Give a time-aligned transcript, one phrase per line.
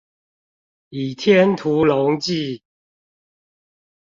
[0.89, 2.63] 倚天屠龍記